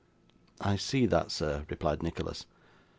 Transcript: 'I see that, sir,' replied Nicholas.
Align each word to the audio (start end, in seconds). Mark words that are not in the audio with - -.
'I 0.59 0.77
see 0.77 1.05
that, 1.05 1.29
sir,' 1.29 1.63
replied 1.69 2.01
Nicholas. 2.01 2.47